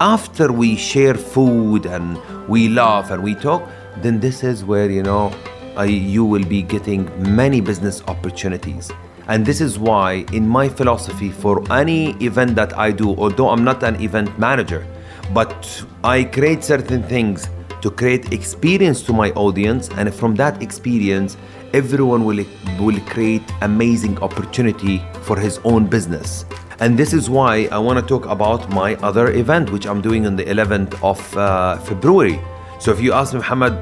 After 0.00 0.50
we 0.50 0.76
share 0.76 1.14
food 1.14 1.86
and 1.86 2.18
we 2.48 2.68
laugh 2.68 3.10
and 3.10 3.22
we 3.22 3.34
talk, 3.34 3.68
then 3.98 4.18
this 4.20 4.42
is 4.42 4.64
where 4.64 4.90
you 4.90 5.02
know 5.02 5.32
I, 5.76 5.84
you 5.84 6.24
will 6.24 6.44
be 6.44 6.62
getting 6.62 7.10
many 7.34 7.60
business 7.60 8.02
opportunities. 8.08 8.90
And 9.28 9.46
this 9.46 9.60
is 9.60 9.78
why, 9.78 10.24
in 10.32 10.48
my 10.48 10.68
philosophy, 10.68 11.30
for 11.30 11.62
any 11.72 12.12
event 12.24 12.56
that 12.56 12.76
I 12.76 12.90
do, 12.90 13.14
although 13.16 13.50
I'm 13.50 13.62
not 13.62 13.82
an 13.82 14.00
event 14.00 14.36
manager, 14.38 14.86
but 15.32 15.84
I 16.02 16.24
create 16.24 16.64
certain 16.64 17.02
things 17.04 17.48
to 17.82 17.90
create 17.90 18.32
experience 18.32 19.02
to 19.02 19.12
my 19.12 19.30
audience, 19.32 19.88
and 19.96 20.14
from 20.14 20.34
that 20.36 20.62
experience, 20.62 21.36
everyone 21.72 22.24
will, 22.24 22.44
will 22.78 23.00
create 23.06 23.42
amazing 23.62 24.18
opportunity 24.22 25.02
for 25.22 25.38
his 25.38 25.58
own 25.64 25.86
business. 25.86 26.44
And 26.80 26.98
this 26.98 27.12
is 27.12 27.28
why 27.28 27.68
I 27.70 27.78
want 27.78 27.98
to 27.98 28.06
talk 28.06 28.26
about 28.26 28.70
my 28.70 28.94
other 28.96 29.32
event, 29.32 29.70
which 29.70 29.86
I'm 29.86 30.00
doing 30.00 30.26
on 30.26 30.36
the 30.36 30.44
11th 30.44 31.02
of 31.04 31.36
uh, 31.36 31.76
February. 31.78 32.40
So 32.78 32.90
if 32.90 33.00
you 33.00 33.12
ask 33.12 33.34
Muhammad, 33.34 33.76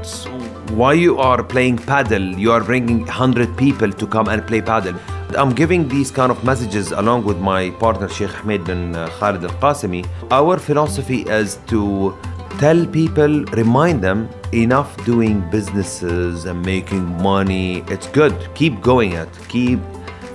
why 0.70 0.92
you 0.92 1.18
are 1.18 1.42
playing 1.42 1.78
padel, 1.78 2.36
you 2.36 2.50
are 2.52 2.62
bringing 2.62 3.00
100 3.00 3.56
people 3.56 3.92
to 3.92 4.06
come 4.06 4.28
and 4.28 4.44
play 4.46 4.60
padel. 4.60 4.98
I'm 5.36 5.54
giving 5.54 5.86
these 5.88 6.10
kind 6.10 6.32
of 6.32 6.42
messages 6.42 6.90
along 6.90 7.24
with 7.24 7.38
my 7.38 7.70
partner 7.70 8.08
Sheikh 8.08 8.34
Ahmed 8.40 8.64
bin 8.64 8.96
uh, 8.96 9.08
Khalid 9.18 9.44
Al 9.44 9.50
Qasimi. 9.60 10.06
Our 10.30 10.58
philosophy 10.58 11.22
is 11.22 11.58
to 11.68 12.16
tell 12.58 12.84
people, 12.86 13.44
remind 13.62 14.02
them 14.02 14.28
enough 14.52 14.92
doing 15.04 15.48
businesses 15.50 16.44
and 16.44 16.60
making 16.66 17.04
money. 17.22 17.84
It's 17.88 18.08
good. 18.08 18.34
Keep 18.54 18.80
going 18.82 19.12
it. 19.12 19.28
Keep 19.48 19.78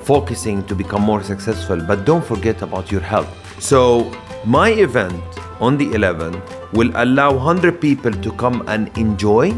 focusing 0.04 0.64
to 0.68 0.76
become 0.76 1.02
more 1.02 1.22
successful, 1.22 1.78
but 1.86 2.06
don't 2.06 2.24
forget 2.24 2.62
about 2.62 2.92
your 2.92 3.02
health. 3.02 3.30
So, 3.62 4.12
my 4.46 4.70
event 4.70 5.22
on 5.60 5.78
the 5.78 5.88
11th 5.88 6.74
will 6.74 6.92
allow 6.96 7.34
100 7.34 7.80
people 7.82 8.12
to 8.12 8.32
come 8.34 8.64
and 8.68 8.90
enjoy, 8.98 9.52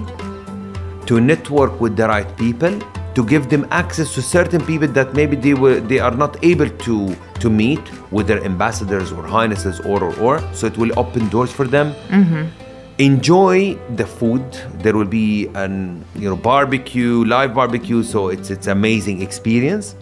to 1.05 1.19
network 1.19 1.79
with 1.79 1.95
the 1.95 2.07
right 2.07 2.37
people, 2.37 2.79
to 3.13 3.23
give 3.23 3.49
them 3.49 3.67
access 3.71 4.13
to 4.15 4.21
certain 4.21 4.63
people 4.65 4.87
that 4.89 5.13
maybe 5.13 5.35
they 5.35 5.53
were 5.53 5.79
they 5.79 5.99
are 5.99 6.11
not 6.11 6.43
able 6.43 6.69
to 6.69 7.15
to 7.39 7.49
meet 7.49 7.81
with 8.11 8.27
their 8.27 8.43
ambassadors 8.43 9.11
or 9.11 9.23
highnesses 9.25 9.79
or 9.81 10.03
or 10.03 10.15
or. 10.19 10.53
So 10.53 10.67
it 10.67 10.77
will 10.77 10.97
open 10.97 11.29
doors 11.29 11.51
for 11.51 11.65
them. 11.65 11.93
Mm-hmm. 12.09 12.45
Enjoy 12.97 13.75
the 13.95 14.05
food. 14.05 14.43
There 14.79 14.95
will 14.95 15.11
be 15.23 15.47
an 15.55 16.03
you 16.15 16.29
know 16.29 16.35
barbecue, 16.35 17.25
live 17.25 17.53
barbecue. 17.53 18.03
So 18.03 18.29
it's 18.29 18.49
it's 18.49 18.67
amazing 18.67 19.21
experience. 19.21 19.95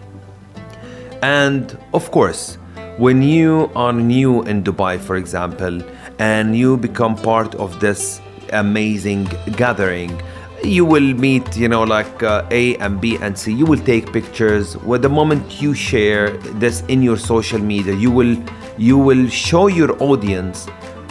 And 1.22 1.76
of 1.92 2.10
course, 2.10 2.58
when 2.98 3.22
you 3.22 3.70
are 3.74 3.92
new 3.92 4.42
in 4.42 4.62
Dubai, 4.62 5.00
for 5.00 5.16
example, 5.16 5.82
and 6.18 6.56
you 6.56 6.76
become 6.76 7.16
part 7.16 7.54
of 7.56 7.80
this 7.80 8.20
amazing 8.52 9.24
gathering, 9.56 10.22
you 10.64 10.84
will 10.84 11.14
meet, 11.14 11.56
you 11.56 11.68
know, 11.68 11.82
like 11.82 12.22
uh, 12.22 12.46
A 12.50 12.76
and 12.76 13.00
B 13.00 13.16
and 13.20 13.38
C. 13.38 13.52
You 13.52 13.66
will 13.66 13.78
take 13.78 14.12
pictures. 14.12 14.76
With 14.78 15.02
the 15.02 15.08
moment 15.08 15.60
you 15.62 15.74
share 15.74 16.30
this 16.62 16.82
in 16.88 17.02
your 17.02 17.16
social 17.16 17.58
media, 17.58 17.94
you 17.94 18.10
will 18.10 18.36
you 18.76 18.98
will 18.98 19.28
show 19.28 19.66
your 19.66 20.02
audience 20.02 20.66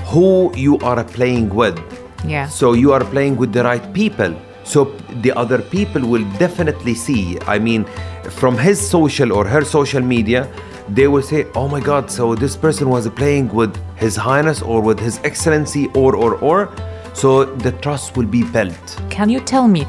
who 0.05 0.55
you 0.55 0.77
are 0.79 1.03
playing 1.03 1.50
with. 1.50 1.79
Yeah. 2.25 2.48
So 2.48 2.74
you 2.74 2.93
are 2.93 3.03
playing 3.03 3.38
with 3.38 3.53
the 3.53 3.63
right 3.63 3.93
people. 3.93 4.36
So 4.63 4.86
the 5.22 5.31
other 5.33 5.62
people 5.62 6.07
will 6.07 6.25
definitely 6.38 6.95
see. 6.95 7.38
I 7.48 7.60
mean, 7.60 7.86
from 8.29 8.57
his 8.57 8.79
social 8.79 9.33
or 9.33 9.45
her 9.45 9.63
social 9.63 10.01
media, 10.01 10.50
they 10.89 11.07
will 11.07 11.22
say, 11.22 11.45
"Oh 11.55 11.67
my 11.67 11.79
God! 11.79 12.12
So 12.12 12.36
this 12.36 12.55
person 12.55 12.89
was 12.89 13.07
playing 13.10 13.53
with 13.53 13.75
His 13.95 14.15
Highness 14.15 14.62
or 14.62 14.81
with 14.81 15.00
His 15.00 15.19
Excellency 15.24 15.88
or 15.93 16.15
or 16.15 16.36
or." 16.36 16.69
So 17.13 17.46
the 17.46 17.72
trust 17.72 18.17
will 18.17 18.25
be 18.25 18.43
built. 18.43 19.01
Can 19.10 19.29
you 19.29 19.39
tell 19.39 19.67
me 19.67 19.86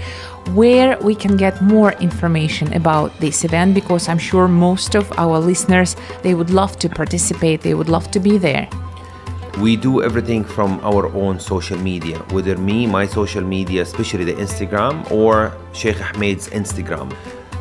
where 0.52 0.98
we 1.00 1.14
can 1.14 1.36
get 1.36 1.60
more 1.62 1.92
information 1.94 2.72
about 2.74 3.18
this 3.18 3.44
event? 3.44 3.74
Because 3.74 4.08
I'm 4.08 4.18
sure 4.18 4.46
most 4.46 4.94
of 4.94 5.10
our 5.18 5.38
listeners 5.38 5.96
they 6.22 6.34
would 6.34 6.50
love 6.50 6.78
to 6.80 6.88
participate. 6.88 7.62
They 7.62 7.74
would 7.74 7.88
love 7.88 8.10
to 8.12 8.20
be 8.20 8.38
there. 8.38 8.68
We 9.60 9.76
do 9.76 10.02
everything 10.02 10.44
from 10.44 10.80
our 10.82 11.06
own 11.14 11.38
social 11.38 11.78
media, 11.78 12.18
whether 12.30 12.56
me, 12.56 12.86
my 12.86 13.06
social 13.06 13.42
media, 13.42 13.82
especially 13.82 14.24
the 14.24 14.34
Instagram, 14.34 15.08
or 15.12 15.56
Sheikh 15.72 16.00
Ahmed's 16.02 16.48
Instagram. 16.48 17.14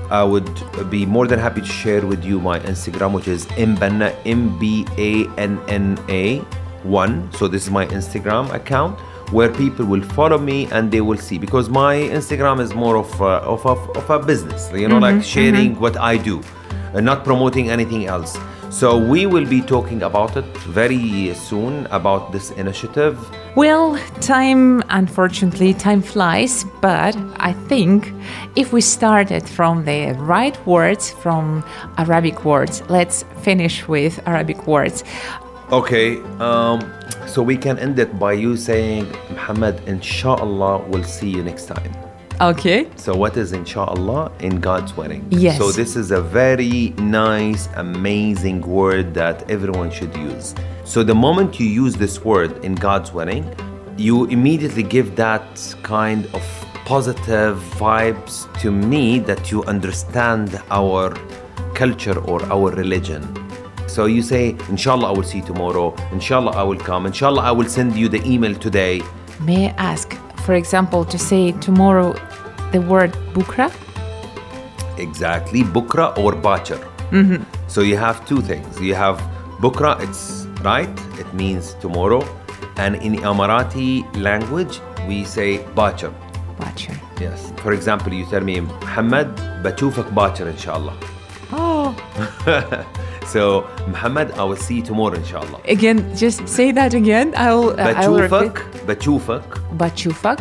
I 0.10 0.24
would 0.24 0.50
be 0.90 1.06
more 1.06 1.28
than 1.28 1.40
happy 1.40 1.62
to 1.62 1.68
share 1.68 2.06
with 2.06 2.26
you 2.26 2.40
my 2.40 2.60
Instagram, 2.60 3.14
which 3.14 3.28
is 3.28 3.46
mbanna, 3.46 4.16
M 4.26 4.58
B 4.60 4.86
A 4.98 5.28
N 5.40 5.60
N 5.68 5.98
A 6.10 6.40
1. 6.84 7.32
So, 7.34 7.48
this 7.48 7.64
is 7.64 7.72
my 7.72 7.86
Instagram 7.88 8.52
account 8.54 9.00
where 9.34 9.50
people 9.50 9.86
will 9.86 10.04
follow 10.04 10.38
me 10.38 10.68
and 10.72 10.92
they 10.92 11.02
will 11.02 11.18
see 11.18 11.40
because 11.40 11.68
my 11.68 11.96
Instagram 11.96 12.62
is 12.62 12.74
more 12.76 12.98
of 12.98 13.10
a, 13.20 13.34
of 13.54 13.66
a, 13.66 13.76
of 14.00 14.10
a 14.10 14.20
business, 14.20 14.72
you 14.72 14.88
know, 14.88 15.00
like 15.00 15.16
mm-hmm, 15.16 15.22
sharing 15.22 15.72
mm-hmm. 15.72 15.82
what 15.82 15.98
I 15.98 16.18
do 16.18 16.42
and 16.94 17.04
not 17.04 17.24
promoting 17.24 17.72
anything 17.72 18.06
else. 18.06 18.38
So 18.70 18.98
we 18.98 19.26
will 19.28 19.46
be 19.46 19.62
talking 19.62 20.02
about 20.02 20.36
it 20.36 20.46
very 20.66 21.34
soon 21.36 21.86
about 21.88 22.32
this 22.32 22.52
initiative. 22.52 23.20
Well, 23.56 24.00
time, 24.20 24.82
unfortunately, 24.90 25.76
time 25.76 26.02
flies, 26.02 26.66
but 26.82 27.16
I 27.38 27.54
think 27.54 28.12
if 28.56 28.74
we 28.74 28.82
started 28.82 29.48
from 29.48 29.86
the 29.86 30.14
right 30.14 30.58
words, 30.66 31.12
from 31.12 31.64
Arabic 31.98 32.46
words, 32.46 32.82
let's 32.90 33.26
finish 33.44 33.88
with 33.88 34.20
Arabic 34.28 34.66
words. 34.66 35.04
Okay, 35.74 36.22
um, 36.40 36.80
so 37.26 37.42
we 37.42 37.58
can 37.58 37.80
end 37.80 37.98
it 37.98 38.20
by 38.20 38.34
you 38.34 38.56
saying, 38.56 39.10
Muhammad, 39.32 39.82
inshallah, 39.88 40.88
we'll 40.88 41.04
see 41.04 41.32
you 41.32 41.42
next 41.42 41.66
time. 41.66 41.92
Okay. 42.40 42.88
So, 42.96 43.16
what 43.16 43.38
is 43.38 43.54
inshallah 43.54 44.32
in 44.42 44.60
God's 44.60 44.96
wedding? 44.96 45.26
Yes. 45.32 45.58
So, 45.58 45.72
this 45.72 45.96
is 45.96 46.12
a 46.12 46.22
very 46.22 46.90
nice, 47.00 47.70
amazing 47.76 48.62
word 48.62 49.16
that 49.16 49.50
everyone 49.50 49.90
should 49.90 50.16
use. 50.16 50.54
So, 50.84 51.02
the 51.02 51.16
moment 51.16 51.60
you 51.60 51.66
use 51.66 51.96
this 51.96 52.24
word 52.24 52.64
in 52.64 52.76
God's 52.76 53.12
wedding, 53.12 53.44
you 53.98 54.26
immediately 54.26 54.84
give 54.84 55.16
that 55.16 55.76
kind 55.82 56.28
of 56.36 56.44
positive 56.86 57.58
vibes 57.82 58.46
to 58.62 58.70
me 58.70 59.18
that 59.22 59.50
you 59.50 59.64
understand 59.64 60.62
our 60.70 61.16
culture 61.74 62.20
or 62.20 62.44
our 62.54 62.70
religion. 62.70 63.43
So 63.93 64.07
you 64.07 64.23
say, 64.23 64.57
Inshallah, 64.69 65.09
I 65.09 65.13
will 65.13 65.23
see 65.23 65.39
you 65.39 65.45
tomorrow. 65.45 65.95
Inshallah, 66.13 66.53
I 66.53 66.63
will 66.63 66.79
come. 66.79 67.07
Inshallah, 67.07 67.43
I 67.43 67.53
will 67.53 67.69
send 67.69 67.97
you 67.97 68.09
the 68.09 68.23
email 68.25 68.55
today. 68.55 69.03
May 69.41 69.71
I 69.71 69.75
ask, 69.93 70.15
for 70.45 70.55
example, 70.55 71.05
to 71.05 71.19
say 71.19 71.53
tomorrow 71.53 72.15
the 72.73 72.81
word 72.81 73.13
bukra? 73.33 73.73
Exactly, 74.99 75.63
bukra 75.63 76.17
or 76.19 76.33
bacher. 76.33 76.81
So 77.69 77.81
you 77.81 77.97
have 77.97 78.27
two 78.27 78.41
things. 78.43 78.81
You 78.81 78.95
have 78.95 79.19
bukra, 79.61 80.01
it's 80.03 80.47
right, 80.63 80.89
it 81.19 81.33
means 81.35 81.75
tomorrow. 81.81 82.23
And 82.77 82.97
in 82.97 83.17
Emirati 83.17 84.05
language, 84.17 84.81
we 85.09 85.25
say 85.25 85.59
bacher. 85.75 86.13
Bacher. 86.59 86.97
Yes. 87.21 87.53
For 87.63 87.73
example, 87.73 88.13
you 88.13 88.25
tell 88.27 88.43
me, 88.43 88.61
Muhammad, 88.61 89.29
بشوفك 89.65 90.13
باكر 90.13 90.47
inshallah. 90.51 90.95
Oh, 91.53 91.95
So, 93.27 93.43
Muhammad, 93.89 94.33
I 94.41 94.45
will 94.45 94.57
see 94.67 94.77
you 94.77 94.83
tomorrow 94.83 95.15
inshallah. 95.17 95.61
again, 95.69 95.99
just 96.17 96.39
say 96.49 96.73
that 96.73 96.93
again. 96.95 97.35
I'll, 97.37 97.71
uh, 97.71 97.95
I'll 98.01 98.15
repeat. 98.27 98.53
بشوفك 98.89 99.45
بشوفك 99.79 100.41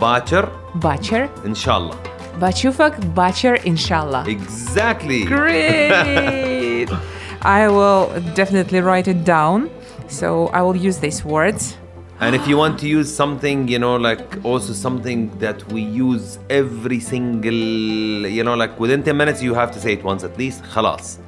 باكر 0.00 0.48
bacher, 0.80 1.28
inshallah. 1.44 1.96
bachufak, 2.40 2.92
bacher, 3.14 3.56
inshallah. 3.64 4.24
Exactly. 4.26 5.24
Great! 5.24 6.88
I 7.42 7.68
will 7.68 8.04
definitely 8.34 8.80
write 8.80 9.06
it 9.14 9.24
down. 9.24 9.70
So 10.08 10.48
I 10.48 10.60
will 10.62 10.76
use 10.76 10.98
these 10.98 11.24
words. 11.24 11.76
And 12.20 12.34
if 12.34 12.46
you 12.48 12.56
want 12.56 12.78
to 12.80 12.86
use 12.98 13.08
something, 13.22 13.68
you 13.68 13.78
know, 13.84 13.96
like 13.96 14.24
also 14.44 14.72
something 14.72 15.20
that 15.44 15.58
we 15.72 15.80
use 15.82 16.38
every 16.48 17.00
single, 17.00 17.60
you 18.38 18.42
know, 18.44 18.54
like 18.54 18.78
within 18.78 19.02
10 19.02 19.16
minutes, 19.16 19.42
you 19.42 19.52
have 19.54 19.70
to 19.72 19.80
say 19.80 19.92
it 19.94 20.02
once 20.04 20.22
at 20.24 20.36
least. 20.38 20.62
خلاص. 20.64 21.18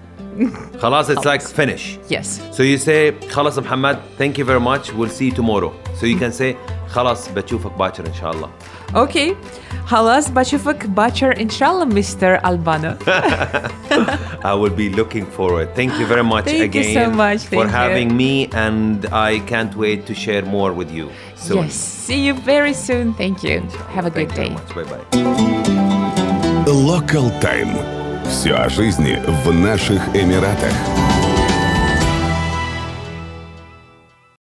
خلاص, 0.80 1.10
it's 1.10 1.24
like 1.24 1.42
finish. 1.42 1.98
Yes. 2.08 2.40
So 2.52 2.62
you 2.62 2.78
say, 2.78 3.12
خلاص 3.30 3.58
Muhammad, 3.58 3.96
thank 4.18 4.36
you 4.38 4.44
very 4.44 4.60
much, 4.60 4.92
we'll 4.92 5.08
see 5.08 5.26
you 5.26 5.32
tomorrow. 5.32 5.72
So 5.98 6.06
you 6.06 6.16
can 6.18 6.32
say, 6.32 6.56
خلاص 6.88 7.28
بشوفك 7.28 7.72
باكر 7.78 8.06
إن 8.06 8.14
شاء 8.14 8.32
الله. 8.32 8.48
Okay. 8.94 9.34
Halas 9.86 10.30
bachufak, 10.30 10.86
bacher, 10.94 11.32
inshallah, 11.38 11.86
Mr. 11.86 12.40
Albano. 12.42 12.96
I 14.42 14.54
will 14.54 14.70
be 14.82 14.88
looking 14.90 15.26
forward. 15.26 15.74
Thank 15.74 15.98
you 16.00 16.06
very 16.06 16.24
much 16.24 16.44
Thank 16.44 16.74
you 16.74 16.80
again 16.82 16.94
so 16.94 17.10
much. 17.10 17.40
for 17.44 17.50
Thank 17.56 17.70
you. 17.70 17.76
having 17.84 18.16
me, 18.16 18.48
and 18.52 19.06
I 19.12 19.38
can't 19.40 19.74
wait 19.76 20.06
to 20.06 20.14
share 20.14 20.44
more 20.44 20.72
with 20.72 20.90
you 20.90 21.10
soon. 21.36 21.64
Yes. 21.64 21.74
See 21.74 22.20
you 22.26 22.34
very 22.34 22.72
soon. 22.72 23.14
Thank 23.14 23.42
you. 23.44 23.60
Have 23.96 24.06
a 24.06 24.10
good 24.10 24.30
Thank 24.32 24.58
you 24.58 24.74
day. 24.74 24.74
very 24.74 24.86
much. 24.90 25.10
Bye 25.10 25.22
bye. 26.64 26.64
Local 26.92 27.30
Time. 27.40 27.99
Все 28.31 28.53
о 28.53 28.69
жизни 28.69 29.21
в 29.43 29.51
наших 29.51 30.15
Эмиратах. 30.15 31.20